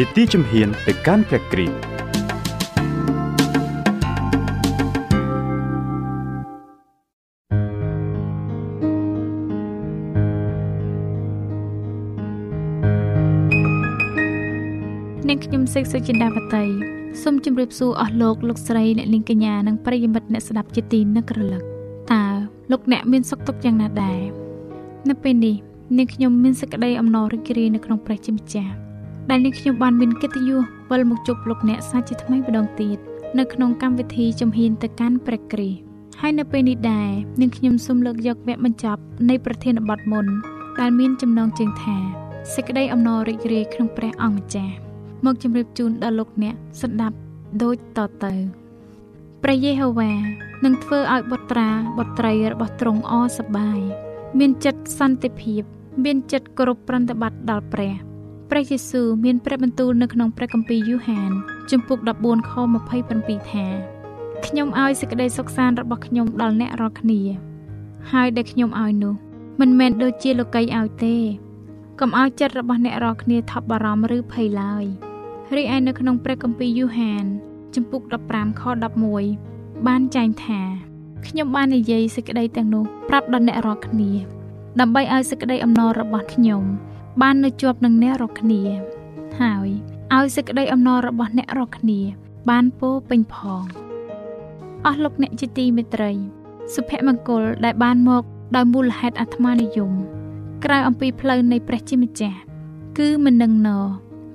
[0.00, 1.74] នីតិជំហានទៅកាន់ព្រះគ្រីស្ទ
[15.28, 16.64] នាងខ្ញុំសេកសុចិន្តាវតី
[17.22, 21.62] សូមជម្រាបសួរអស់លោកលោកស្រីអ្នកនាងកញ្ញានិងប្រិយមិត្តអ្នកស្ដាប់ជាទីនឹករលឹក
[22.12, 22.24] តើ
[22.70, 24.20] លោកអ្នកមានសុខទុក្ខយ៉ាងណាដែរ
[25.08, 25.56] នៅពេលនេះ
[25.98, 28.74] នាងខ្ញុំមានសេចក្តីអំណររីករាយនៅក្នុងព្រះជាម្ចាស់
[29.30, 32.98] ដែលនាងខ្ញុំបានមានកិត្តិយសវិលមកជួបលោកអ្នកសាជាថ្មីម្ដងទៀត
[33.38, 35.80] នៅក្នុងកម្មវិធីជំហានទៅកាន់ព្រះគ្រីស្ទ
[36.20, 40.26] ហើយនៅពេលនេះដែរនាងខ្ញុំសូមលើកយកវគ្គបញ្ចប់នៃប្រធានបទមុន
[40.80, 41.96] ដែលមានចំណងជើងថា
[42.54, 44.74] សេចក្តីអំណររីករាយក្នុងព្រះអង្គម្ចាស់
[45.24, 47.16] មកជម្រាបជូនដល់លោកអ្នកស្ដាប់
[47.62, 48.32] ដូចតទៅ
[49.42, 50.12] ព្រះយេហូវ៉ា
[50.64, 53.80] នឹងធ្វើឲ្យបុត្រាបុត្រីរបស់ទ្រង់អសប្បាយ
[54.38, 55.62] មានចិត្តសន្តិភាព
[56.04, 58.09] មានចិត្តគោរពប្រតិបត្តិដល់ព្រះ
[58.50, 61.30] ព្រះយេស៊ូវមានព្រះបន្ទូលនៅក្នុងព្រះគម្ពីរយូហាន
[61.70, 62.52] ជំពូក14ខ
[63.00, 63.66] 27ថា
[64.46, 67.20] ខ្ញុំឲ្យសេចក្តីសុខសាន្តរបស់ខ្ញុំដល់អ្នករាល់គ្នា
[68.12, 69.14] ហើយដែលខ្ញុំឲ្យនោះ
[69.60, 71.16] មិនមែនដូចជាលោកីឲ្យទេ
[72.00, 74.84] កុំឲ្យចិត្តរបស់អ្នករាល់គ្នាថប់បារម្ភឬភ័យឡើយ
[75.54, 77.24] រីឯនៅក្នុងព្រះគម្ពីរយូហាន
[77.74, 78.02] ជំពូក
[78.32, 78.62] 15ខ
[79.24, 80.60] 11បានចែងថា
[81.26, 84.10] ខ្ញុំបាននិយាយសេចក្តីទាំងនោះប្រាប់ដល់អ្នករាល់គ្នា
[84.80, 86.64] ដើម្បីឲ្យសេចក្តីអំណររបស់ខ្ញុំ
[87.20, 88.62] បាននៅជាប់នឹងអ្នករាល់គ្នា
[89.40, 89.68] ហើយ
[90.14, 92.00] ឲ្យសេចក្តីអំណររបស់អ្នករាល់គ្នា
[92.50, 93.64] បានពោពេញផង
[94.86, 96.12] អស់លោកអ្នកជាទីមេត្រី
[96.74, 98.22] សុភមង្គលដែលបានមក
[98.56, 99.92] ដោយមូលហេតុអាត្មានិយម
[100.64, 102.38] ក្រៅអំពីផ្លូវនៃព្រះជាម្ចាស់
[102.98, 103.70] គឺមិននឹងណ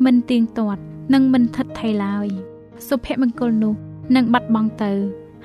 [0.05, 0.81] មិនទៀងទាត់
[1.13, 2.27] និងមិនថិតថេរឡើយ
[2.87, 3.75] សុភមង្គលនោះ
[4.15, 4.91] នឹងបាត់បង់ទៅ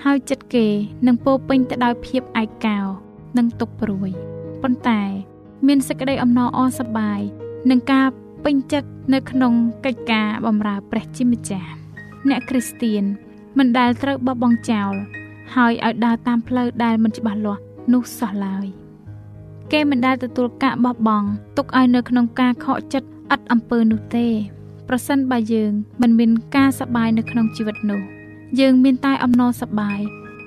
[0.05, 0.67] ហើយចិត្តគេ
[1.07, 2.79] នឹងពោពេញទៅដោយភាពឯកោ
[3.39, 4.11] និងទុក្ខព្រួយ
[4.63, 5.03] ប៉ុន្តែ
[5.67, 7.21] មានសេចក្តីអំណរអសប្បាយ
[7.71, 8.07] និងការ
[8.45, 9.53] ពេញចិត្តនៅក្នុង
[9.85, 11.71] កិច្ចការបម្រើព្រះជាម្ចាស់
[12.29, 13.03] អ្នកគ្រីស្ទៀន
[13.59, 14.93] មិនដែលត្រូវបោះបង់ចោល
[15.55, 17.63] ហើយឲ្យដើរតាមផ្លូវដែលមិនច្បាស់លាស់
[17.93, 18.67] នោះសោះឡើយ
[19.73, 24.27] គេមិនដែលទទួលការបោះបង់ទុកឲ្យនៅក្នុងការខកចិត្តឥតអំពើនោះទេ
[24.89, 25.73] ប្រសិនបើយើង
[26.03, 28.01] មិនមានការសប្បាយនៅក្នុងជីវិតនោះ
[28.61, 30.01] យើងមានតែអំណរសប្បាយ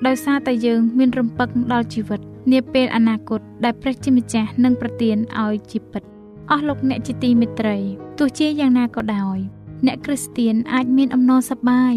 [0.08, 6.04] ដោយសារតែយើងមានរំពឹងដល់ជីវិត នាពេលអនាគតដែលព្រះជាម្ចាស់នឹងប្រទានឲ្យជាពិត
[6.52, 7.78] អស់លោកអ្នកជាទីមេត្រី
[8.20, 9.38] ទោះជាយ៉ាងណាក៏ដោយ
[9.86, 11.94] អ្នកគ្រីស្ទៀនអាចមានអំណរសប្បាយ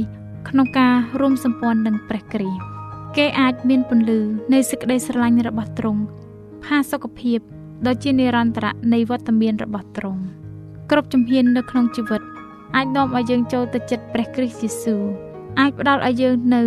[0.48, 2.60] ក្នុងការរួមសម្ព័ន្ធនឹងព្រះគ្រីស្ទ
[3.16, 4.20] គេអាចមានពន្លឺ
[4.52, 6.02] នៃសេចក្តីស្រឡាញ់របស់ទ្រង់
[6.64, 7.38] ផាសុកភាព
[7.86, 10.22] ដ៏ជានិរន្តរៈនៃវត្តមានរបស់ទ្រង់
[10.90, 12.22] គ្រប់ជំហាននៅក្នុងជីវិត
[12.76, 15.02] អាចនាំឲ្យយើងចូលទៅចិត្តព្រះគ្រីស្ទយេស៊ូវ
[15.60, 16.62] អាចផ្ដល់ឲ្យយើងនៅ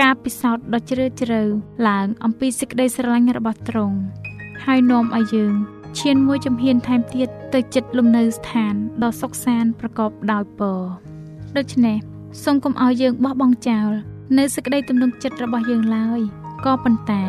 [0.00, 1.42] ការពិសោធន៍ដ៏ជ្រាលជ្រៅ
[1.88, 3.98] ឡើងអំពីសេចក្តីស្រឡាញ់របស់ទ្រង់
[4.64, 5.54] ហើយនាំឲ្យយើង
[5.98, 10.80] ឈានមួយជំហានថែមទៀតទៅចិត្តលំនៅស្ថានដ៏សុខសាន្តប្រកបដោយពរ
[11.56, 11.96] ដូច្នេះ
[12.44, 13.90] សូមកុំឲ្យយើងបោះបង់ចោល
[14.38, 16.20] នៅសេចក្តីទំនុកចិត្តរបស់យើងឡើយ
[16.64, 17.24] ក៏ប៉ុន្តែ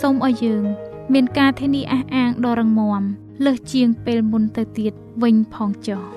[0.00, 0.64] សូមឲ្យយើង
[1.12, 3.02] មានការធានាអះអាងដ៏រឹងមាំ
[3.44, 6.13] លើសជាងពេលមុនទៅទៀតវិញផងចុះ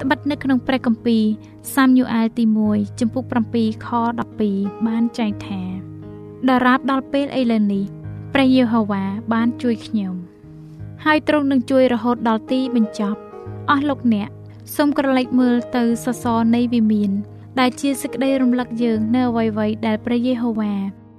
[0.00, 1.24] ត្បិតនៅក្នុងព្រះគម្ពីរ
[1.74, 3.24] សាមយូអែលទី1ចំពុក
[3.54, 3.88] 7ខ
[4.38, 5.62] 12បានចែងថា
[6.48, 7.84] ដរាបដល់ពេលឥឡូវនេះ
[8.34, 10.14] ព្រះយេហូវ៉ាបានជួយខ្ញុំ
[11.04, 13.20] ហើយទ្រង់នឹងជួយរហូតដល់ទីបញ្ចប់
[13.70, 14.28] អស់លោកអ្នក
[14.76, 17.10] សូមក្រឡេកមើលទៅសសរនៃវិមាន
[17.60, 20.74] ដែលជាសេចក្តីរំលឹកយើងនៅអ្វីៗដែលព្រះយេហូវ៉ា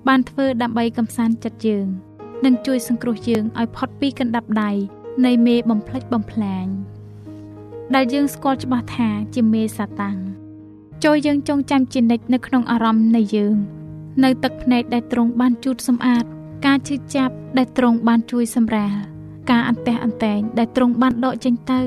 [0.07, 1.87] បានធ្វើដើម្បីកំសាន្តចិត្តយើង
[2.45, 4.71] និងជួយសង្គ្រោះយើងឲ្យផុតពីកណ្ដាប់ដៃ
[5.25, 6.65] នៃមេបំផ្លិចបំផ្លាញ
[7.95, 10.17] ដែលយើងស្គាល់ច្បាស់ថាជាមេសាតាំង
[11.03, 13.55] ចូលយើងចងចាំជានិច្ចនៅក្នុងអារម្មណ៍នៃយើង
[14.23, 16.23] នៅទឹកភ្នែកដែលទ្រង់បានជូតសម្អាត
[16.65, 18.95] ការឈឺចាប់ដែលទ្រង់បានជួយសម្រាល
[19.51, 21.79] ការអន្ទះអន្តែងដែលទ្រង់បានដកចេញទៅ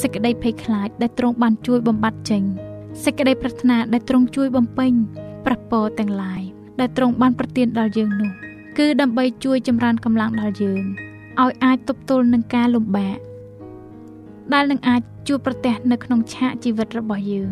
[0.00, 2.42] សេចក្តីភ័យខ្លាចដែលទ្រង់បានជួយបំបត្តិចេញ
[3.04, 4.92] សេចក្តីប្រាថ្នាដែលទ្រង់ជួយបំពេញ
[5.46, 6.42] ប្រពរទាំងឡាយ
[6.80, 8.30] ដែលទ្រង់បានប្រទានដល់យើងនោះ
[8.78, 10.82] គឺដើម្បីជួយចម្រើនកម្លាំងដល់យើង
[11.42, 13.18] ឲ្យអាចទប់ទល់នឹងការលំបាក
[14.54, 17.50] ដែលនឹងអាចជួបប្រទះនៅក្នុងឆាកជីវិតរបស់យើង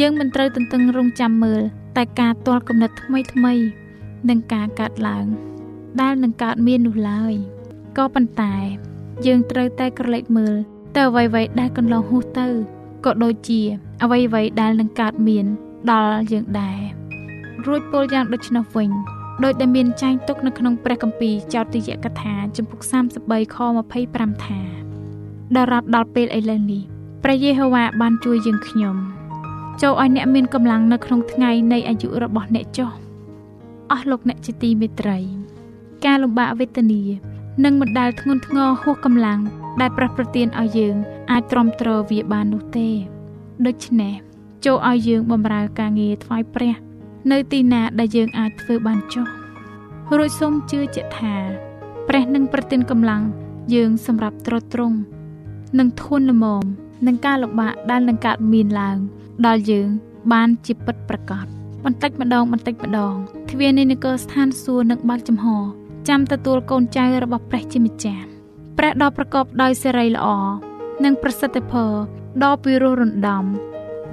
[0.00, 1.62] យើងមិនត្រូវទន្ទឹងរង់ចាំមើល
[1.96, 3.54] តែការទាល់គំនិតថ្មីថ្មី
[4.28, 5.26] នឹងការកើតឡើង
[6.00, 7.32] ដែលនឹងកើតមាននោះឡើយ
[7.98, 8.54] ក៏ប៉ុន្តែ
[9.26, 10.54] យើងត្រូវតែក្រឡេកមើល
[10.96, 12.46] ទៅអ្វីៗដែលកន្លងហួសទៅ
[13.04, 13.60] ក៏ដូចជា
[14.02, 15.46] អ្វីៗដែលនឹងកើតមាន
[15.90, 16.80] ដល់យើងដែរ
[17.66, 18.90] រួចពោលយ៉ាងដូចនោះវិញ
[19.44, 22.80] ដោយដែលមានចែងទុកនៅក្នុងព្រះគម្ពីរចោទយកថា ចំពុក
[23.18, 23.56] 33ខ
[24.00, 24.81] 25ថា
[25.56, 26.82] ដល់រាប់ដល់ពេលឥឡូវនេះ
[27.22, 28.96] ព្រះយេហូវ៉ាបានជួយយើងខ្ញុំ
[29.82, 32.90] ចូលឲ្យអ្នកមានកម្លាំងនៅក្នុងថ្ងៃនៃអាយុរបស់អ្នកចុះ
[33.90, 35.18] អស់លោកអ្នកជាទីមេត្រី
[36.04, 37.02] ការលំបាកវេទនា
[37.64, 39.40] នឹងមិនដែលធ្ងន់ធ្ងរហួសកម្លាំង
[39.80, 40.96] ដែលប្រះប្រទានឲ្យយើង
[41.30, 42.88] អាចទ្រាំទ្រវាបាននោះទេ
[43.66, 44.14] ដូច្នេះ
[44.64, 46.74] ចូលឲ្យយើងបម្រើការងារថ្វាយព្រះ
[47.30, 49.26] នៅទីណាដែលយើងអាចធ្វើបានចុះ
[50.16, 51.36] រួចសូមជឿជាក់ថា
[52.08, 53.22] ព្រះនឹងប្រទានកម្លាំង
[53.74, 54.98] យើងសម្រាប់ទ្រទ្រង់
[55.78, 56.64] និងធន់ល្មម
[57.06, 58.98] នឹងការលំបាកដែលនឹងកើតមានឡើង
[59.46, 59.88] ដល់យើង
[60.32, 61.46] បានជាពិតប្រាកដ
[61.84, 63.14] បន្តិចម្ដងបន្តិចម្ដង
[63.50, 65.46] ទ្វារនៃនគរស្ថានសួគ៌នឹងបើកចំហ
[66.08, 68.24] ចាំទទួលកូនចៅរបស់ព្រះជាម្ចាស់
[68.78, 70.26] ព្រះដ៏ប្រកបដោយសេរីល្អ
[71.04, 71.92] និងប្រសិទ្ធិផល
[72.42, 73.44] ដ៏ពិរោះរណ្ដំ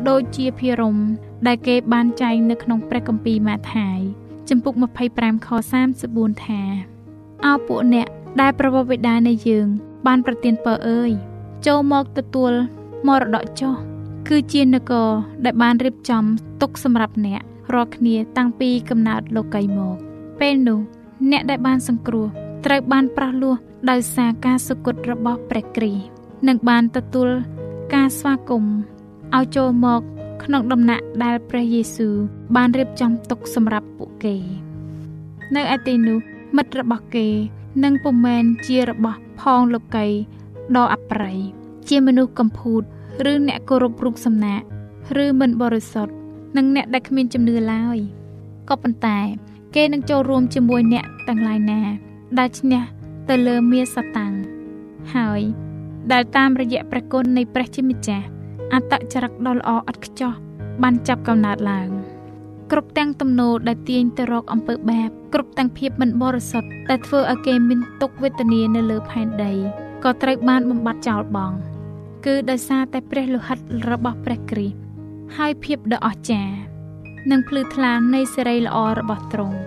[0.10, 0.98] ដូចជាភិរម
[1.48, 4.00] ដែលគេបានចែងនៅក្នុងព្រះគម្ពីរម៉ាថាយ
[4.50, 4.74] ចំពុក
[5.10, 5.50] 25ខ
[5.98, 6.62] 34ថា
[7.46, 8.08] អោពួកអ្នក
[8.42, 9.68] ដែលប្រវត្តិវិដានៃយើង
[10.08, 11.12] បានប្រទានពរអើយ
[11.68, 12.52] ចូលមកទទួល
[13.08, 13.74] មរតកចុះ
[14.28, 15.10] គឺជានគរ
[15.46, 16.24] ដែលបានរៀបចំ
[16.62, 17.42] ទុកសម្រាប់អ្នក
[17.74, 19.96] រាល់គ្នាតាំងពីកំណើតលោកីមក
[20.40, 20.80] ពេលនោះ
[21.32, 22.28] អ្នកដែលបានសង្គ្រោះ
[22.66, 23.56] ត្រូវបានប្រោះលោះ
[23.90, 26.04] ដោយសារការសុគតរបស់ព្រះគ្រីស្ទ
[26.48, 27.30] និងបានទទួល
[27.94, 28.76] ការស្វាគមន៍
[29.36, 30.02] ឲ្យចូលមក
[30.44, 32.16] ក្នុងដំណាក់ដែលព្រះយេស៊ូវ
[32.56, 34.36] បានរៀបចំទុកសម្រាប់ពួកគេ
[35.56, 36.20] នៅឯទីនោះ
[36.56, 37.28] មិត្តរបស់គេ
[37.84, 40.06] នឹងពុំមែនជារបស់ផងលោកី
[40.78, 41.38] ដ៏អប្រ័យ
[41.90, 42.82] ជាមនុស្សកំពូត
[43.32, 44.62] ឬអ្នកគោរពរូបសំណាក
[45.24, 46.14] ឬមិនបរិសុទ្ធ
[46.58, 47.98] និងអ្នកដែលគ្មានជំនឿឡើយ
[48.70, 49.20] ក៏ប៉ុន្តែ
[49.76, 51.82] គេនឹងចូលរួមជាមួយអ្នកទាំងឡាយណា
[52.40, 52.82] ដែលឈ្នះ
[53.30, 54.34] ទៅលើមាសតាំង
[55.16, 55.42] ហើយ
[56.12, 58.26] ដែលតាមរយៈព្រះគុណនៃព្រះជាម្ចាស់
[58.74, 60.34] អត្តចរិតដ៏ល្អឥតខ្ចោះ
[60.84, 61.90] បានចាប់កំណើតឡើង
[62.72, 69.54] គ្រប់ទាំងទំនោរដែលទាញទៅរកអំពើបាបគ្រប់ទាំងភាពមិនបរិសុទ្ធដែលធ្វើឲ្យគេមានទុក្ខវេទនានៅលើផែនដី
[70.04, 71.56] ក៏ត្រូវបានបំបត្តិចោលបង់
[72.26, 73.58] គឺដោយសារតែព្រះលោហិត
[73.90, 74.78] របស់ព្រះគ្រីស្ទ
[75.38, 76.56] ហើយភាពដ៏អស្ចារ្យ
[77.32, 79.58] និងភ្លឺថ្លានៃសេរីល្អរបស់ទ្រង់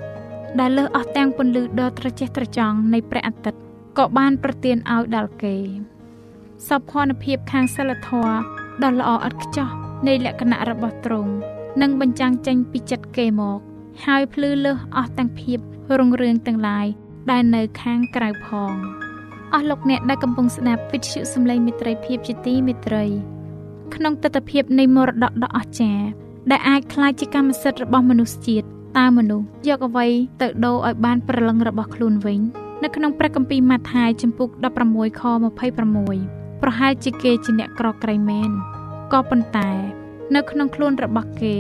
[0.61, 3.61] ដែលលើសអស់ទាំងពន្លឺដ៏ត្រចះត្រចង់នៃព្រះអាទិត្យ
[3.99, 5.57] ក៏បានប្រទានឲ្យដល់គេ
[6.69, 8.35] សោភ័ណភាពខាងសិលធម៌
[8.85, 9.69] ដ៏ល្អឥតខ្ចោះ
[10.09, 11.33] នៃលក្ខណៈរបស់ទ្រង់
[11.83, 13.59] នឹងបញ្ចាំងចេញពីចិត្តគេមក
[14.07, 15.59] ហើយភ្លឺលើសអស់ទាំងភាព
[15.99, 16.87] រុងរឿងទាំងឡាយ
[17.31, 18.75] ដែលនៅខាងក្រៅផង
[19.55, 23.05] អស់លោកអ្នកដែលកំពុងស្ដាប់វិទ្យុសំឡេងមិត្តភាពជាទីមេត្រី
[23.95, 26.07] ក្នុងទស្សនវិជ្ជានៃមរតកដ៏អស្ចារ្យ
[26.51, 28.67] ដែលអាចក្លាយជាកម្មសិទ្ធិរបស់មនុស្សជាតិ
[28.99, 30.07] តើមនុស្សយកអ្វី
[30.43, 32.41] ទៅដូរឲ្យបានប្រលឹងរបស់ខ្លួនវិញ
[32.83, 34.49] នៅក្នុងព្រះគម្ពីរម៉ាថាយចំពុក
[34.85, 35.23] 16ខ
[35.93, 38.51] 26ប្រហែលជាគេជាអ្នកក្រក្រៃមែន
[39.13, 39.71] ក៏ប៉ុន្តែ
[40.35, 41.55] នៅក្នុងខ្លួនរបស់គេ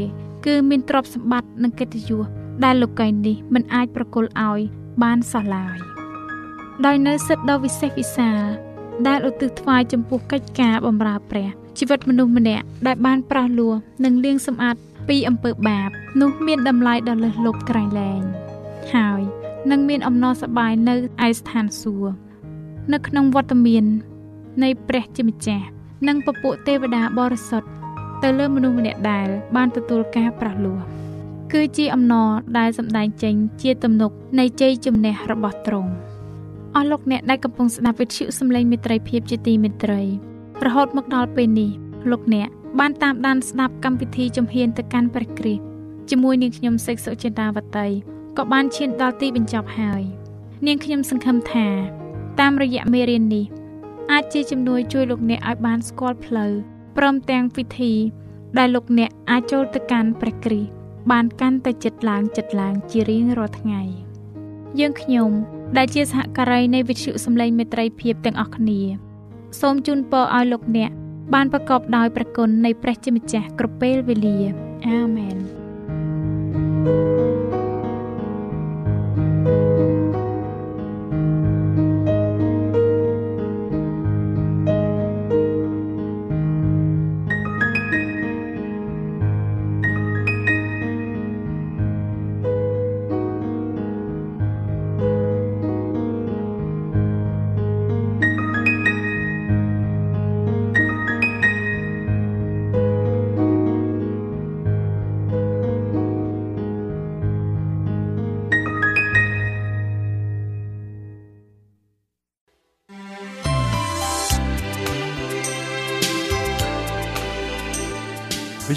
[0.46, 2.24] គឺមានទ្រព្យសម្បត្តិនិងកិត្តិយស
[2.64, 4.60] ដែលលោកីនេះមិនអាចប្រគល់ឲ្យ
[5.02, 5.91] បានសោះឡើយ
[6.86, 8.42] ដោយនៅសិទ្ធិដ៏វិសេសវិសាល
[9.08, 11.48] ដែលឧទ្ទិសថ្វាយចំពោះកិច្ចការបម្រើព្រះ
[11.78, 13.72] ជីវិតមនុស្សម្នាក់ដែលបានប្រោះលោះ
[14.04, 14.76] និងលាងសម្អាត
[15.08, 18.22] ពីអំពើបាប នោះមានតម្លៃដ៏លើសលប់ក្រៃលែង
[18.94, 19.20] ហើយ
[19.70, 20.94] នឹងមានអំណរសប្បាយនៅ
[21.26, 22.14] ឯស្ថានសួគ៌
[22.92, 23.84] នៅក្នុងវត្តមាន
[24.62, 25.66] នៃព្រះជាម្ចាស់
[26.08, 27.68] និងពពួកទេវតាបរិសុទ្ធ
[28.22, 30.78] ទៅលើមនុស្សម្នាក់ដែល បានទទួលការប្រោះលោះ
[31.52, 35.92] គឺជាអំណរដែលសម្ដែងចេញជាទំនុកនៃជ័យជំនះរបស់ទ្រង់
[36.76, 40.02] អស់លោកអ្នកដែលកំពុងស្ដាប់វិទ្យុសំឡេងមេត្រីភាពជាទីមេត្រី
[40.64, 41.70] រហូតមកដល់ពេលនេះ
[42.10, 42.48] លោកអ្នក
[42.80, 45.62] បានតាមដានស្ដាប់កម្មវិធីជំហានទៅកាន់ព្រះគ្រីស្ទ
[46.10, 47.88] ជាមួយនាងខ្ញុំសេកសុចិន្តាវតី
[48.38, 50.02] ក៏បានឈានដល់ទីបញ្ចប់ហើយ
[50.66, 51.66] នាងខ្ញុំសង្ឃឹមថា
[52.40, 53.44] តាមរយៈមេរៀននេះ
[54.12, 56.52] អាចជាជំនួយជួយលោកអ្នកឲ្យបានស្គាល់ផ្លូវ
[56.96, 57.92] ព្រមទាំងវិធី
[58.58, 60.70] ដែលលោកអ្នកអាចចូលទៅកាន់ព្រះគ្រីស្ទ
[61.10, 63.82] បានកាន់តែចិត្តឡើងចិត្តឡើងជារៀងរាល់ថ្ងៃ
[64.80, 65.30] យើងខ្ញុំ
[65.76, 68.80] ដែលជាសហការីនៃវិទ្យុសំឡេងមេត្រីភាពទាំងអស់គ្នា
[69.60, 70.90] សូមជូនពរឲ្យលោកអ្នក
[71.34, 74.38] បានប្រកបដោយព្រះគុណនៃព្រះជាម្ចាស់គ្រប់ពេលវេលា
[74.86, 75.36] អាមែន
[76.84, 77.31] thank you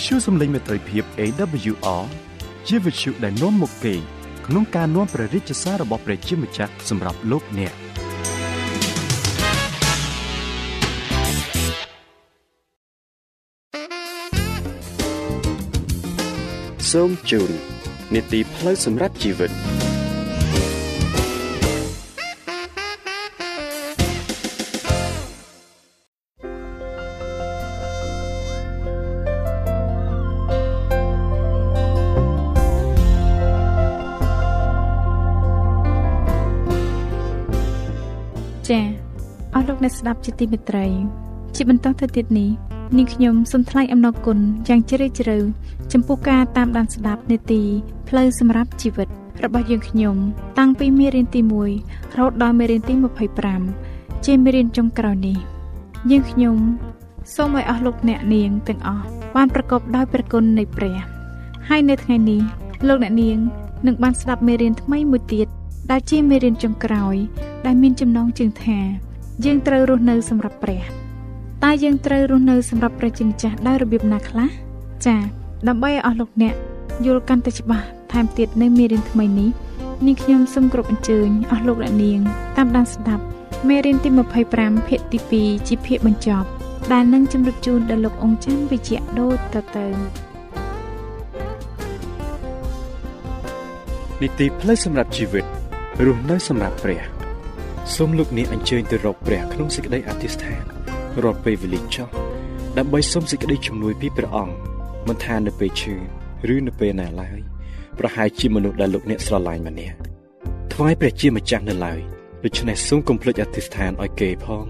[0.05, 2.03] ទ្យុសំឡេងមេត្រីភាព AWR
[2.67, 3.93] ជាវិទ្យុដែលនាំមកពី
[4.47, 7.73] ក្នុងការនាំព្រះរាជសាររបស់ព្រះជាម្ចាស់សម្រាប់លោកអ្នក
[16.91, 17.51] សូមជូន
[18.13, 19.51] នីតិផ្លូវសម្រាប់ជីវិត
[39.85, 40.85] អស់លោកអ្នកស្ដាប់ជាទីមេត្រី
[41.55, 42.49] ជាបន្តទៅទៀតនេះ
[42.97, 45.37] នាងខ្ញុំសូមថ្លែងអំណរគុណយ៉ាងជ្រាលជ្រៅ
[45.93, 47.61] ចំពោះការតាមដានស្ដាប់នេតិ
[48.07, 49.07] ផ្លូវសម្រាប់ជីវិត
[49.43, 50.15] របស់យើងខ្ញុំ
[50.59, 51.41] តាំងពីមេរៀនទី
[51.79, 52.93] 1រហូតដល់មេរៀនទី
[53.59, 55.37] 25ជាមេរៀនចុងក្រោយនេះ
[56.11, 56.57] យើងខ្ញុំ
[57.35, 60.97] សូមឲ្យអស់លោកអ្នកនាងទាំងអស់បានប្រកបដោយព្រះគុណនៃព្រះ
[61.69, 62.41] ហើយនៅថ្ងៃនេះ
[62.87, 63.37] លោកអ្នកនាង
[63.85, 65.47] នឹងបានស្ដាប់មេរៀនថ្មីមួយទៀត
[65.91, 67.15] ដែលជាមេរៀនចុងក្រោយ
[67.65, 68.79] ដែលមានចំណងជើងថា
[69.43, 70.83] យើងត្រូវរស់នៅសម្រាប់ព្រះ
[71.63, 74.49] តើយើងត្រូវរស់នៅសម្រាប់ព្រះជាម្ចាស់ដោយរបៀបណាខ្លះ
[75.05, 75.21] ចា៎
[75.67, 76.55] ដើម្បីឲ្យអស់លោកអ្នក
[77.05, 79.49] យល់កាន់តែច្បាស់ថែមទៀតនៅមេរៀនថ្មីនេះ
[80.05, 82.19] នាងខ្ញុំសូមគោរពអញ្ជើញអស់លោកអ្នកនាង
[82.57, 83.23] តាមដានស្ដាប់
[83.67, 84.09] មេរៀនទី
[84.49, 86.47] 25ភាគទី2ជាភាគបញ្ចប់
[86.91, 89.85] ដែលនឹងជម្រាបជូនដល់លោកអង្គច័ន្ទវិជ្ជៈដូចតទៅ
[94.21, 95.45] នីតិផ្លូវសម្រាប់ជីវិត
[96.05, 97.14] រស់នៅសម្រាប់ព្រះ
[97.93, 100.63] សូមលោកអ្នកអញ្ជើញទៅរកព្រះក្នុងសេចក្តីអធិស្ឋាន
[101.23, 102.07] រាល់ពេលវេលាចុះ
[102.77, 104.55] ដើម្បីសូមសេចក្តីជំនួយពីព្រះអង្គ
[105.07, 105.95] មិនថានៅពេលឈឺ
[106.53, 107.39] ឬនៅពេលណាឡើយ
[107.99, 109.97] ប្រហែលជាមនុស្សដែលលោកអ្នកស្រឡាញ់ម្នាក់
[110.73, 111.99] ថ្វាយព្រះជាម្ចាស់នៅឡើយ
[112.43, 114.65] ដូច្នេះសូមកុំភ្លេចអធិស្ឋានឲ្យគេផង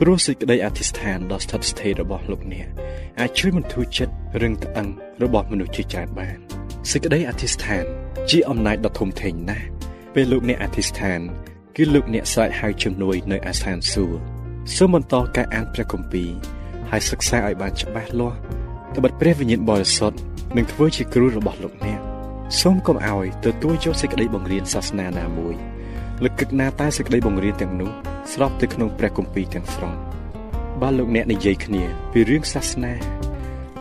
[0.00, 2.66] ព្រោះសេចក្តីអធិស្ឋានដ៏ស្ថិតស្ថេររបស់លោកអ្នក
[3.20, 4.88] អាចជួយបន្ធូរចិត្តរឹងត្អឹង
[5.22, 6.38] របស់មនុស្សជាច្រើនបាន
[6.90, 7.84] សេចក្តីអធិស្ឋាន
[8.30, 9.68] ជាអំណាចដ៏ធំធេងណាស់
[10.14, 11.20] ពេលលោកអ្នកអធិស្ឋាន
[11.76, 14.20] គឺលោកអ្នកស្រែកហៅជំនួយនៅអាស្ថានសួគ៌
[14.76, 16.30] សូមបន្តការអានព្រះគម្ពីរ
[16.90, 18.38] ហើយសិក្សាឲ្យបានច្បាស់លាស់
[18.96, 20.18] ត្បិតព្រះវិញ្ញាណបរិសុទ្ធ
[20.56, 22.00] នឹងធ្វើជាគ្រូរបស់លោកអ្នក
[22.60, 25.54] សូមកុំឲ្យទទួលយកសេចក្តីបង្រៀនសាសនាណាមួយ
[26.22, 27.90] លើកគិតណាតែសេចក្តីបង្រៀនទាំងនោះ
[28.32, 29.92] ស្របទៅក្នុងព្រះគម្ពីរទាំងស្រុង
[30.80, 32.92] បើលោកអ្នកនិយាយគ្នាពីរឿងសាសនា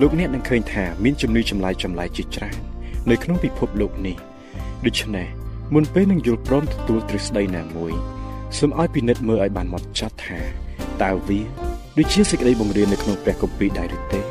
[0.01, 2.57] លោកអ្នកនឹងឃើញថាមានជំនឿចម្លែកចម្លែកជាច្រើន
[3.09, 4.15] នៅក្នុងពិភពលោកនេះ
[4.85, 5.38] ដូច្នេះ
[5.73, 7.93] មុនពេលនឹងយល់ព្រមទទួលទ្រឹស្ដីណាមួយ
[8.57, 10.39] សូមឲ្យពិនិត្យមើលឲ្យបានហ្មត់ចត់ថា
[11.03, 11.39] តើវា
[11.97, 14.21] ដូចជាសេចក្តីបង្រៀននៅក្នុងព្រះគម្ពីរដែរឬទេ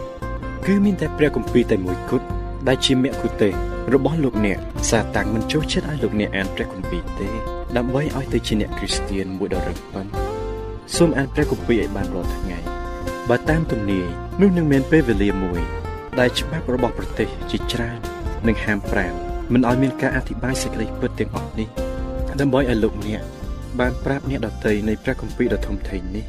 [0.66, 2.26] គឺមានតែព្រះគម្ពីរតែមួយគត់
[2.68, 3.52] ដែលជាមគ្គុទេស
[3.94, 4.58] របស់លោកអ្នក
[4.90, 7.28] សាតាំងមិនចូលចិត្តឲ្យលោកអ្នកអានព្រះគម្ពីរទេ
[7.76, 10.06] ដើម្បីឲ្យទៅជាអ្នកគ្រីស្ទៀនមួយដ៏រឹងប៉ឹង
[10.96, 12.58] សូមអានព្រះគម្ពីរឲ្យបានរាល់ថ្ងៃ
[13.28, 14.06] បើតាមទំនាយ
[14.40, 15.60] នោះនឹងមានពេលវេលាមួយ
[16.18, 17.98] ដែលច្បាប់របស់ប្រទេសជាច្រើន
[18.46, 21.68] នឹងហាមប្រាម មិនឲ្យមានការអធិប្បាយសេចក្តីពិតទាំងអស់នេះ
[22.40, 23.22] ដើម្បីឲ្យលោកអ្នក
[23.80, 26.24] បានប្រាប់អ្នកដតីនៃព្រះគម្ពីរដ៏ធំធេងនេះ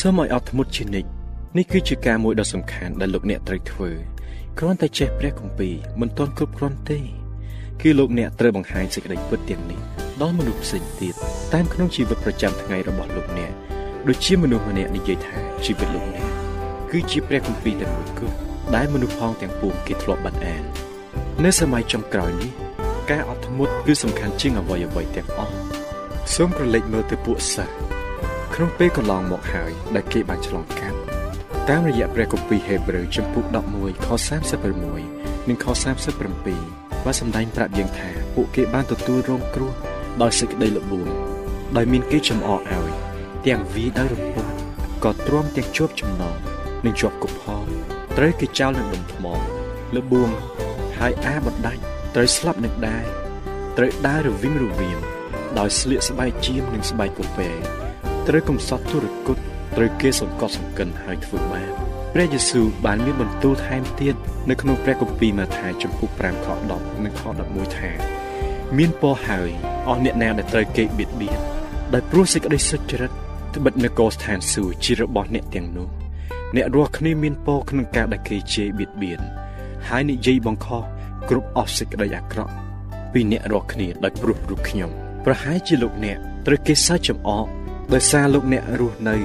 [0.00, 1.08] សូមឲ្យអត់ធ្មត់ជានិច្ច
[1.56, 3.90] នេះគឺជាការមួយដ៏សំខាន់ដែលលោកអ្នកត្រូវធ្វើ
[4.58, 6.98] គ្រាន់តែចេះព្រះគម្ពីរមិនទាន់គ្រប់គ្រាន់ទេ
[7.82, 9.80] គឺលោកអ្នកត្រូវបង្ហាញសេចក្តីពិតទាំងនេះ
[10.22, 11.14] ដល់មនុស្សផ្សេងទៀត
[11.54, 13.52] តាមក្នុងជីវិតប្រចាំថ្ងៃរបស់លោកអ្នក
[14.08, 16.28] ដូចជាមនុស្សម្នាក់និយាយថាជីវិតលោកអ្នក
[16.90, 18.34] គឺជាព្រះគម្ពីរតែមួយគត់
[18.74, 20.64] ដែលមនុស្សផងទាំងពួងគេធ្លាប់បានអាន
[21.44, 22.50] នៅសម័យចុងក្រោយនេះ
[23.10, 25.54] ការអត់ធ្មត់គឺសំខាន់ជាងអ្វីអ្វីទាំងអស់
[26.34, 27.74] សូមប្រឡេកមើលទៅពួកសិស្ស
[28.54, 30.98] ក្នុងពេលកន្លងមកហើយដែលគេបានឆ្លងកាត់
[31.68, 33.44] តាមរយៈព្រះគម្ពីរហេព្រើរចំពុក
[33.76, 34.08] 11ខ
[34.76, 35.66] 36និងខ
[36.34, 39.72] 37បានសម្ដែងប្រាប់យើងថាពួកគេបានទទួលរងគ្រោះ
[40.22, 41.08] ដោយសេចក្តីល្បួង
[41.76, 42.90] ដោយមានគេចំអកឲ្យ
[43.46, 44.48] ទាំងវាដោយរំពឹង
[45.04, 46.36] ក៏ទ្រាំទាំងជាប់ចំណង
[46.84, 47.64] និងជាប់គុកផង
[48.16, 49.24] ត្រូវគេចោលនឹងដុំថ្ម
[49.96, 50.30] ល្បួង
[50.98, 51.82] ហើយអាបណ្ដាច់
[52.14, 53.04] ត្រូវស្លាប់នឹងដែរ
[53.76, 54.98] ត្រូវដើររវិងរវាម
[55.58, 57.50] ដោយស្លៀកស្បែកជាមនិងស្បែកពពែ
[58.28, 59.38] ត្រូវកំសត់ទុរគត
[59.76, 61.70] ត្រូវគេសង្កត់សង្កិនហើយធ្វើបាប
[62.12, 64.14] ព្រះយេស៊ូវបានមានបន្ទូលថែមទៀត
[64.50, 67.90] នៅក្នុងព្រះគម្ពីរម៉ាថាយចំពុក5ខ10និងខ11ថា
[68.78, 69.50] មានពរហើយ
[69.86, 71.38] អស់អ្នកណាដែលត្រូវគេបៀតបៀន
[71.94, 73.12] ដោយព្រោះសេចក្តីសុចរិត
[73.56, 75.88] ត្បិតនគរស្ថានសួគ៌ជារបស់អ្នកទាំងនោះ
[76.56, 79.20] អ្នករស់គ្នាមានពរក្នុងការដែលគេជេរបៀតបៀន
[79.88, 80.82] ហើយនិយាយបង្ខំ
[81.28, 82.52] គ្រប់អស់សេចក្តីអាក្រក់
[83.12, 84.90] ពីអ្នករស់គ្នាដោយព្រោះរូបខ្ញុំ
[85.24, 87.46] ប្រហែលជាលោកអ្នកត្រូវគេសើចចំអក
[87.92, 89.16] ដោយសារលោកអ្នករស់នៅ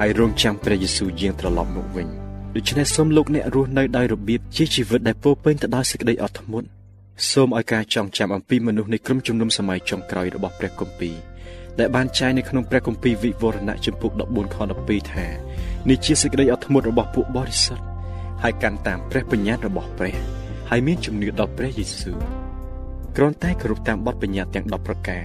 [0.00, 2.08] ហើយរងចាំព្រះយេស៊ូវយាងត្រឡប់មកវិញ
[2.56, 6.66] ដូច្នេះសូមលោកអ្នករស់នៅដោយរបៀបជាជីវិតដែលពោពេញទៅដោយសេចក្តីអត់ធ្មត់
[7.30, 11.16] សូមឲ្យការចងចាំអំពីមនុស្សនៃក្រុមជំនុំសម័យចុងក្រោយរបស់ព្រះគម្ពីរ
[11.78, 15.26] ដែលបានចែងនៅក្នុងព្រះគម្ពីរវិវរណៈចំពុក14ខ12ថា
[15.88, 17.91] នេះជាសេចក្តីអត់ធ្មត់របស់ពួកបរិសុទ្ធ
[18.42, 20.16] ហហើយកាន់តាមព្រះបញ្ញត្តិរបស់ព្រះ
[20.70, 22.18] ហើយមានជំនឿដល់ព្រះយេស៊ូវ
[23.16, 25.22] គ្រាន់តែគោរពតាមបទបញ្ញត្តិទាំង10ប្រការ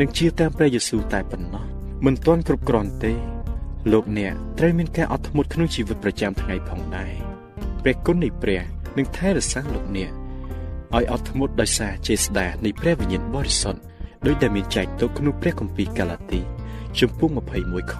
[0.00, 1.64] និងជឿតាមព្រះយេស៊ូវតែប៉ុណ្ណោះ
[2.04, 3.12] មិនទាន់គ្រប់គ្រាន់ទេ
[3.92, 7.12] លោកអ្នកត្រូវមានការអត់ធ្មត់ក្នុងជីវិតប្រចាំថ្ងៃផងដែរ
[7.82, 8.62] ព្រះគុណនៃព្រះ
[8.98, 10.10] នឹងថែរក្សាលោកអ្នក
[10.94, 13.80] ឲ្យអត់ធ្មត់ដោយសារចេស្តានៃព្រះវិញ្ញាណបរិសុទ្ធ
[14.26, 16.40] ដោយដែលមានចែកទុកក្នុងព្រះគម្ពីរកាឡាទី
[16.98, 17.30] ជំពូក
[17.62, 17.94] 21ខ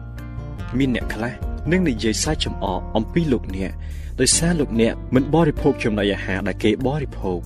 [0.00, 3.72] 14មានអ្នកខ្លះ នឹងនិយាយសាច់ចំអកអំពីលោកអ្នក
[4.20, 7.38] ដោយសារលោកអ្នកមិនបរិភោគចំណីអាហារដែលគេបរិភោគ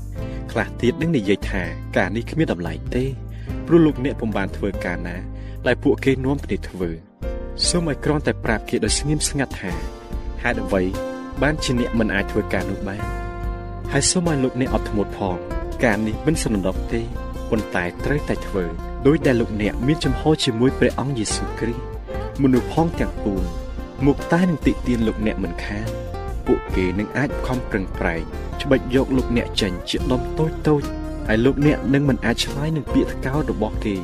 [0.52, 1.62] ខ្លះទៀតនឹងនិយាយថា
[1.96, 3.04] ការនេះគ្មានតម្លៃទេ
[3.66, 5.16] ព្រោះលោកអ្នកពុំបានធ្វើការណា
[5.66, 6.90] ដែលពួកគេនាំគ្នាធ្វើ
[7.68, 9.72] សូមឲ្យគ្រាន់តែប្រាប់គេដោយស្ងៀមស្ងាត់ថា
[10.42, 10.82] ហេតុអ្វី
[11.42, 13.02] បានជាអ្នកមិនអាចធ្វើការនោះបាន
[13.92, 15.36] ហើយសូមឲ្យលោកអ្នកអត់ធ្មត់ផង
[15.84, 17.00] ការនេះមិនសំដប់ទេ
[17.50, 18.64] ប៉ុន្តែត្រូវតែធ្វើ
[19.06, 21.82] ដោយដែលលោកអ្នកមានចំហជាមួយព្រះអង្គយេស៊ូវគ្រីស្ទ
[22.42, 23.42] មនុស្សផងទាំងពួង
[24.05, 25.87] មកតែនឹងតិទៀនលោកអ្នកមិនខាន
[26.47, 28.23] ពួកគេនឹងអាចខំប្រឹងប្រែង
[28.61, 30.83] ច្បិចយកលោកអ្នកចេញជាដុំតូចតូច
[31.27, 33.95] ហើយលោកអ្នកនឹងមិនអាចឆ្លើយនឹងពាក្យថ្កោលរបស់គេ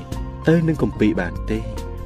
[0.47, 1.59] ទៅនឹងគម្ពីរបានទេ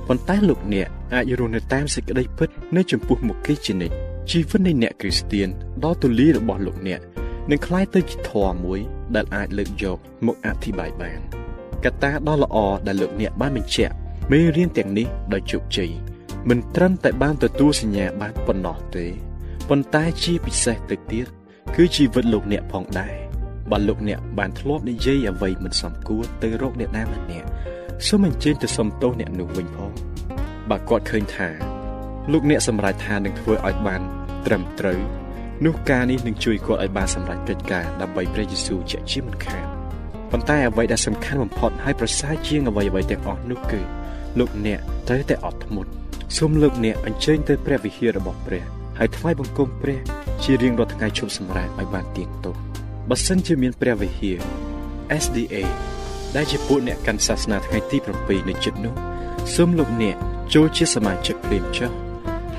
[0.08, 3.96] ប៉ុន្តែលោកអ្នកអាចរស់នៅតាមសេចក្តីពិតនៅចំពោះមុខគេជានិច្ច
[4.31, 5.48] ជីវិតនៃអ្នកគ្រីស្ទៀន
[5.84, 7.01] ដ៏ទូលាយរបស់លោកអ្នក
[7.50, 8.79] នឹងคล้ายទៅជាធម៌មួយ
[9.15, 11.20] ដែលអាចលើកយកមកអធិប្បាយបាន
[11.86, 13.93] កត្តាដ៏ល្អដែលលោកអ្នកបានបញ្ជាក់
[14.31, 15.91] មេរៀនទាំងនេះដោយជោគជ័យ
[16.50, 19.07] មិនត្រឹមតែបានទទួលសញ្ញាបានប៉ុណ្ណោះទេ
[19.69, 21.26] ប៉ុន្តែជាពិសេសទៅទៀត
[21.76, 23.15] គឺជីវិតលោកអ្នកផងដែរ
[23.71, 27.49] បើលោកអ្នកបានធ្លាប់និយាយអ្វីមិនសមគួរទៅរកអ្នកណាម្នាក់
[28.06, 29.93] សូមអញ្ជើញទៅសុំទោសអ្នកនោះវិញផង
[30.71, 31.49] បើគាត់ឃើញថា
[32.32, 34.00] លោកអ្នកសម្រេចថានឹងធ្វើឲ្យបាន
[34.47, 35.00] ត្រឹមត្រូវ
[35.65, 39.65] នោះការនេះនឹងជួយគាត់ឲ្យបានសម្រេចកិច្ចការដើម្បីព្រះយេស៊ូវជាជាមិនខាន
[40.30, 43.80] ប៉ុន្តែអ្វីដែលសំខាន់បំផុតហើយប្រសើរជាងអ្វីអ្វីទាំងអស់នោះគឺ
[44.39, 45.91] លោកអ្នកត្រូវតែអត់ធ្មត់
[46.34, 48.65] សូមលោកអ្នកអញ្ជើញទៅព្រះវិហាររបស់ព្រះ
[48.99, 50.00] ហើយថ្វាយបង្គំព្រះ
[50.43, 52.60] ជារៀងរាល់ថ្ងៃជប់សម្រាប់ឲ្យបានទៀងទាត់
[53.08, 54.39] បើសិនជាមានព្រះវិហារ
[55.23, 55.56] SDA
[56.36, 58.95] ដែលជាពួកអ្នកកាន់សាសនាថ្ងៃទី7នៅជិតនោះ
[59.54, 60.17] សូមលោកអ្នក
[60.54, 61.91] ចូលជាសមាជិកព្រាមចុះ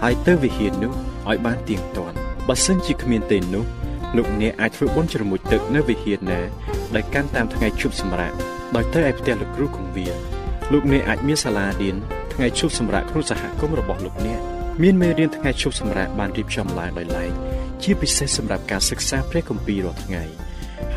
[0.02, 0.94] ហើយទៅវិហារនោះ
[1.30, 2.16] ឲ្យបានទៀងទាត់
[2.48, 3.66] បើសិនជាគ្មានទេនោះ
[4.18, 6.40] លោកអ្នកអាចធ្វើបុណ្យជ្រមុជទឹកនៅវិហារណា
[6.96, 8.36] ដែលកាន់តាមថ្ងៃជប់សម្រាប់
[8.76, 10.16] ដោយទៅឯផ្ទះលោកគ្រូគង្វាល
[10.72, 11.98] លោកអ្នកអាចមានសាលារៀន
[12.38, 14.40] ថ្ងៃជប់សម្រាប់គ្រូសហគមន៍របស់លោកអ្នក
[14.84, 17.32] មានមេរៀនថ្ងៃជប់សម្រាប់បានរៀបចំឡើងដោយឡែក
[17.84, 20.24] ជាពិសេសសម្រាប់ការសិក្សាព្រះគម្ពីររាល់ថ្ងៃ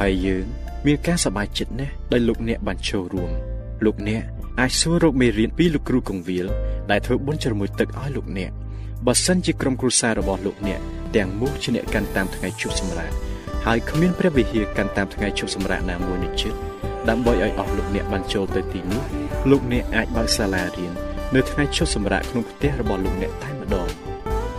[0.00, 0.44] ហើយយើង
[0.86, 3.30] មានការសប្បាយចិត្តណាស់ដែលលោកអ្នកបានចូលរួម
[3.84, 4.22] លោកអ្នក
[4.60, 6.46] អាចសួររកមេរៀនពីលោកគ្រូកងវិល
[6.90, 8.50] ដែលធ្វើបុណ្យជ្រមុជទឹកឲ្យលោកអ្នក
[9.06, 10.80] បើសិនជាក្រុមគ្រួសាររបស់លោកអ្នក
[11.16, 13.14] ទាំងមូលជាអ្នកកាន់តាមថ្ងៃជប់សម្រាប់
[13.66, 16.54] ហើយគ្មានព្រះវិហារកាន់តាមថ្ងៃជប់សម្រាប់ណាមួយនេះជិត
[17.08, 19.02] ដើម្បីឲ្យអស់លោកអ្នកបានចូលទៅទីនោះ
[19.50, 20.92] លោកអ្នកអាចបើកសាលារៀន
[21.36, 23.88] នៅថ្ងៃជប់សម្រាប់ក្នុងផ្ទះរបស់លោកអ្នកតែម្ដង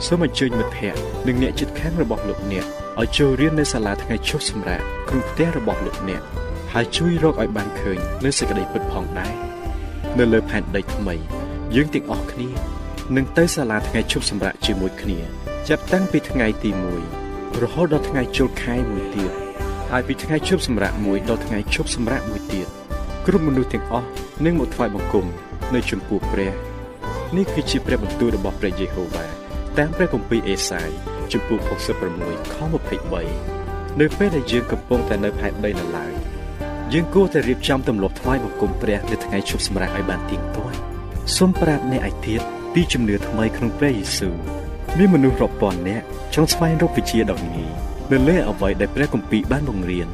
[0.05, 2.65] សូមអញ្ជើញមិត្តភ័ក្តិនិងអ្នកជិតខាងរបស់លោកអ្នក
[2.99, 6.21] ឲ្យចូលរៀននៅសាលាថ្ងៃជប់សម្រាប់ក្នុងផ្ទះរបស់លោកអ្នក
[6.73, 9.33] ហើយជួយរកឲ្យបានឃើញនៅសេចក្តីពិតផងដែរ
[10.19, 11.15] នៅលើផែនដីថ្មី
[11.75, 12.49] យើងទាំងអស់គ្នា
[13.15, 15.19] នឹងទៅសាលាថ្ងៃជប់សម្រាប់ជាមួយគ្នា
[15.69, 16.69] ចាប់តាំងពីថ្ងៃទី
[17.17, 19.31] 1រហូតដល់ថ្ងៃចូលខែមួយទៀត
[19.91, 22.67] ហើយពីថ្ងៃជប់សម្រាប់មួយដល់ថ្ងៃជប់សម្រាប់មួយទៀត
[23.25, 24.07] គ្រប់មនុស្សទាំងអស់
[24.45, 25.25] នឹងមកថ្វាយបង្គំ
[25.75, 26.53] នៅចំពោះព្រះ
[27.37, 29.25] នេះគឺជាព្រះបន្ទូលរបស់ព្រះយេហូវ៉ា
[29.77, 30.89] តាមព្រះគម្ពីរអេសាយ
[31.31, 31.57] ចំពោះ
[32.07, 32.55] 66ខ
[33.23, 36.13] 23នៅពេលដែលយើងកំពុងតែនៅផែនដីនៅឡើយ
[36.93, 40.77] យើងគួរតែរៀបចំទម្លាប់ថ្វាយបង្គំព្រះនៅថ្ងៃជប់សម្រាប់ឲ្យបានទៀងទាត់
[41.37, 42.41] សូមប្រាប់អ្នកឯទៀត
[42.73, 44.35] ពីជំនឿថ្មីក្នុងព្រះយេស៊ូវ
[44.97, 47.71] មានមនុស្សរាប់ពាន់នាក់ចង់ស្វែងរកវិជ្ជាដ៏ងាយ
[48.11, 50.07] នៅលើអ្វីដែលព្រះគម្ពីរបានបង្រៀន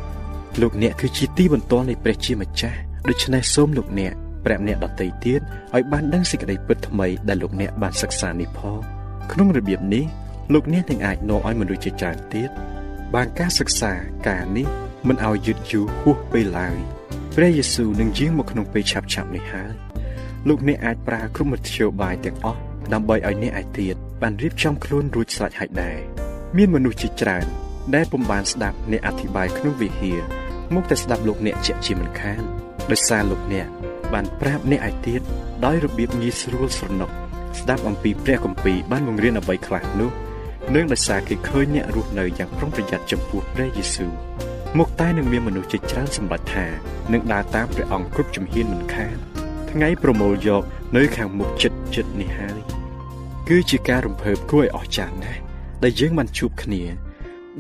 [0.61, 2.77] លោកអ្នកគឺជាទីបន្ទាល់នៃព្រះជាម្ចាស់
[3.09, 4.13] ដូច្នេះសូមលោកអ្នក
[4.47, 5.41] ប្រាប់អ្នកដទៃទៀត
[5.75, 8.79] ឲ្យបានដឹងសេចក្តីពិតថ្មីដែលលោកអ្នកបានសិក្សានេះផង
[9.31, 10.05] ក្នុងរបៀបនេះ
[10.53, 12.49] លោកអ្នកនឹងអាចនាំឲ្យមនុស្សជាច្រើនទៀត
[13.15, 13.93] បានការសិក្សា
[14.27, 14.67] ការនេះ
[15.07, 16.77] មិនឲ្យយឺតយូរហួសពេលឡើយ
[17.35, 19.73] ព្រះយេស៊ូវនឹងយាងមកក្នុងពេលឆាប់ៗនេះហើយ
[20.47, 22.59] លោកអ្នកអាចប្រើគ្រប់មធ្យោបាយទាំងអស់
[22.93, 25.97] ដើម្បីឲ្យអ្នកឯទៀតបានរៀបចំខ្លួនរួចស្រេចហើយដែរ
[26.57, 27.45] មានមនុស្សជាច្រើន
[27.95, 30.19] ដែលពុំបានស្ដាប់អ្នកអធិប្បាយក្នុងវិហារ
[30.75, 32.41] មកតែស្ដាប់លោកអ្នកជាជាមិនខាន
[32.91, 33.67] ដោយសារលោកអ្នក
[34.13, 35.21] បានប្រាប់អ្នកឯទៀត
[35.65, 37.09] ដោយរបៀបងាយស្រួលស្រណុក
[37.59, 40.11] ស្ដាប់អំពីព្រះគម្ពីរបានបង្រៀនអ្វីខ្លះនោះ
[40.75, 44.13] នឹងដោយសារគេឃើញអ្នករស់នៅយ៉ាងប្រុងប្រយ័ត្នចំពោះព្រះយេស៊ូវ
[44.79, 46.65] មកតែនឹងមានមនុស្សជាច្រើនសម្រេចថា
[47.13, 49.17] នឹងដើរតាមព្រះអង្គគ្រប់ជំហានមិនខាន
[49.71, 50.63] ថ្ងៃប្រមូលយក
[50.97, 52.59] នៅខាងមុខចិត្តចិត្តនេះហើយ
[53.49, 55.41] គឺជាការរំភើបគួរឲ្យអស្ចារ្យណាស់
[55.83, 56.83] ដែលយើងបានជួបគ្នា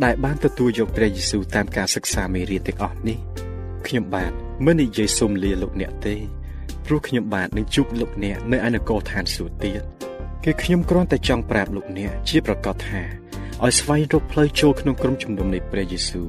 [0.03, 3.17] ដែលបានទទួលយកព្រះយេស៊ូវតាមការសិក្សាមេរៀនទាំងអស់នេះ
[3.87, 4.31] ខ្ញុំបាទ
[4.65, 6.15] មិននិយាយសុំលាលោកអ្នកទេ
[6.87, 9.81] ព្រោះខ្ញុំបាទនឹងជួបលោកអ្នកនៅឯនគរឋានសួគ៌ទៀត
[10.43, 13.01] គឺខ្ញុំគ្រាន់តែចង់ប្រាប់លោកអ្នកជាប្រកាសថា
[13.63, 16.27] ឲ្យស្វែងរកផ្លូវចូលក្នុងក្រុមជំនុំនៃព្រះយេស៊ូវ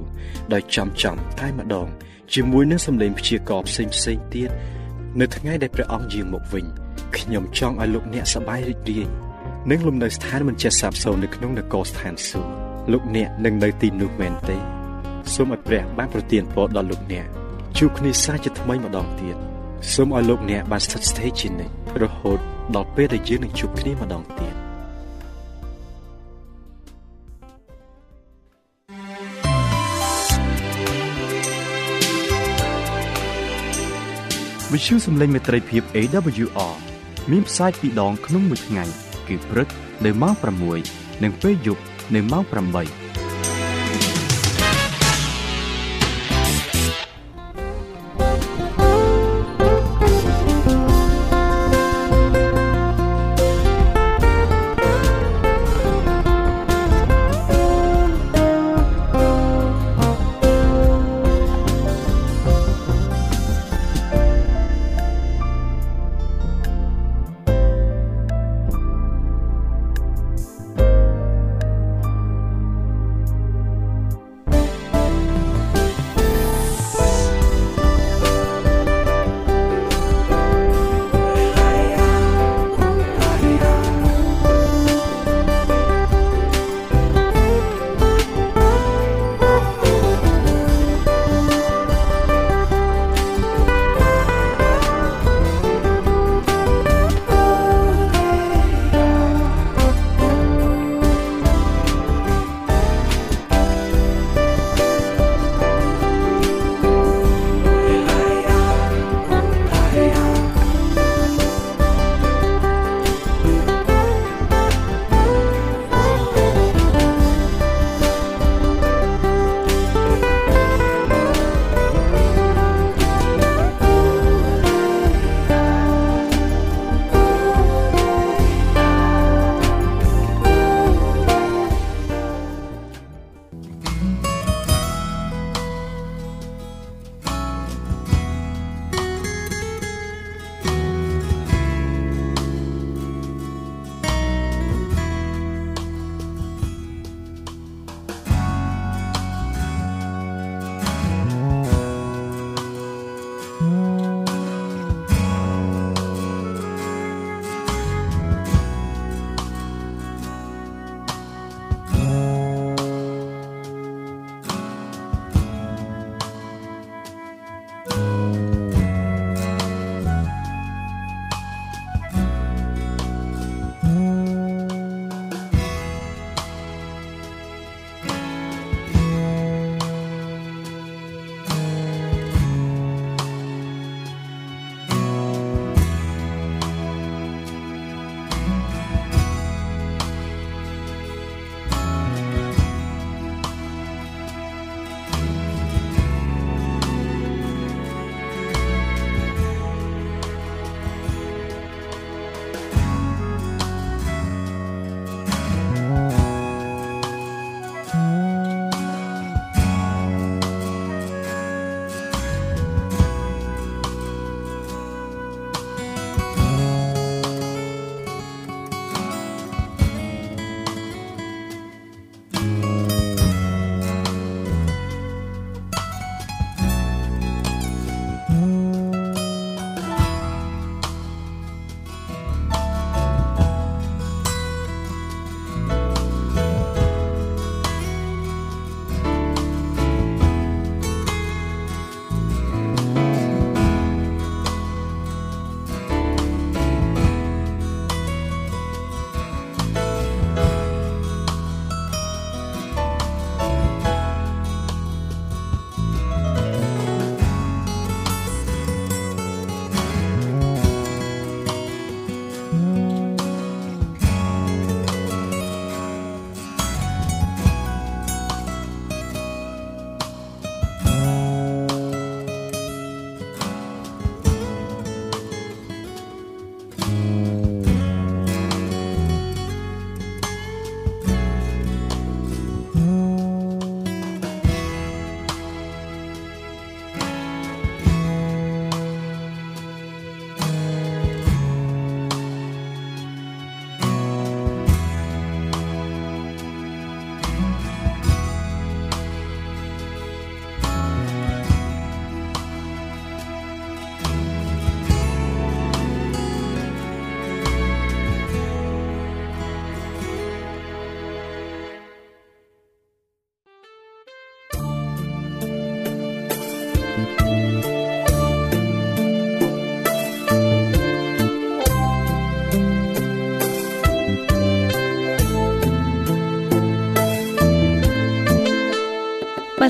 [0.53, 1.89] ដោយចំចំតែម្ដង
[2.35, 4.51] ជាមួយនឹងសម្លេងព្យាករផ្សេងផ្សេងទៀត
[5.21, 6.65] នៅថ្ងៃដែលព្រះអង្គយាងមកវិញ
[7.17, 9.07] ខ្ញុំចង់ឲ្យលោកអ្នកសប្បាយរីករាយ
[9.71, 12.51] និងលំនៅស្ថានមិនចេះសាបសូន្យនៅក្នុងនគរស្ថានសួគ៌
[12.93, 14.57] លោកអ្នកនឹងនៅទីនោះមែនទេ
[15.35, 17.27] សូមឲ្យព្រះបានប្រទានពរដល់លោកអ្នក
[17.79, 19.37] ជួបគ្នាសាជាថ្មីម្ដងទៀត
[19.93, 22.39] សូមឲ្យលោកអ្នកបានស្ថិតស្ថេរជានិច្ចរហូត
[22.75, 24.55] ដល់ពេលដែលយើងនឹងជួបគ្នាម្ដងទៀត
[34.73, 36.75] វិទ្យុសំឡេងមេត្រីភាព AWR
[37.31, 38.85] មានផ្សាយពីរដងក្នុងមួយថ្ងៃ
[39.29, 39.69] គឺព្រឹក
[40.05, 40.35] នៅម៉ោង
[40.79, 41.83] 6និងពេលយប់
[42.15, 43.08] នៅម៉ោង8